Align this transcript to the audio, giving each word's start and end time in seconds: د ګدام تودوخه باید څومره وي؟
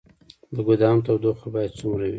د 0.53 0.55
ګدام 0.67 0.97
تودوخه 1.05 1.47
باید 1.53 1.71
څومره 1.79 2.03
وي؟ 2.05 2.09